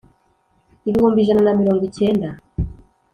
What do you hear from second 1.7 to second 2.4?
icyenda